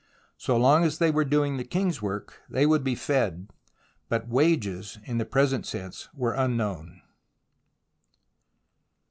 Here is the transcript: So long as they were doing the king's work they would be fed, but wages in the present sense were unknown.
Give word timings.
So 0.37 0.57
long 0.57 0.83
as 0.83 0.97
they 0.97 1.11
were 1.11 1.23
doing 1.23 1.57
the 1.57 1.63
king's 1.63 2.01
work 2.01 2.41
they 2.49 2.65
would 2.65 2.83
be 2.83 2.95
fed, 2.95 3.49
but 4.09 4.27
wages 4.27 4.97
in 5.03 5.19
the 5.19 5.25
present 5.25 5.63
sense 5.67 6.09
were 6.11 6.33
unknown. 6.33 7.03